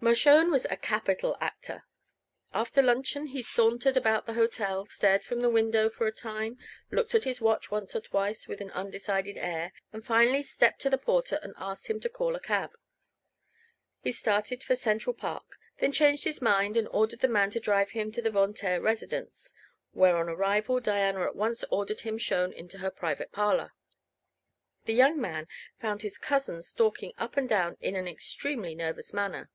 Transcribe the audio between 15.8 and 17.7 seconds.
changed his mind and ordered the man to